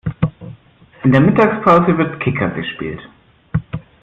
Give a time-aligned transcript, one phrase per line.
[1.03, 3.07] In der Mittagspause wird Kicker gespielt.